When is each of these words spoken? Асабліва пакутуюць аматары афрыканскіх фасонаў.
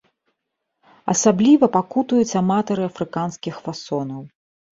Асабліва 1.13 1.65
пакутуюць 1.75 2.37
аматары 2.41 2.83
афрыканскіх 2.89 3.55
фасонаў. 3.69 4.21